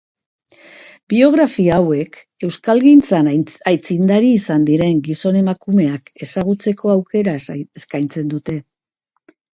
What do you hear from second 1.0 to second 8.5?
Biografia hauek euskalgintzan aitzindari izan diren gizon-emakumeak ezagutzeko aukera eskaintzen